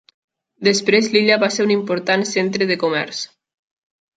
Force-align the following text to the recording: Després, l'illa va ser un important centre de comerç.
Després, 0.67 1.09
l'illa 1.15 1.37
va 1.45 1.49
ser 1.57 1.65
un 1.67 1.73
important 1.75 2.27
centre 2.31 2.69
de 2.73 2.79
comerç. 2.85 3.21